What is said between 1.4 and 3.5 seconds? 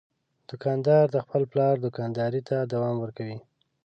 پلار دوکانداري ته دوام ورکوي.